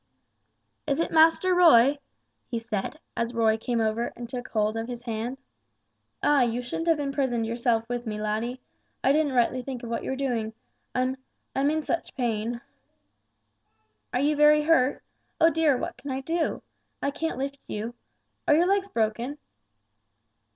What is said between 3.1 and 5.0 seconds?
as Roy came over and took hold of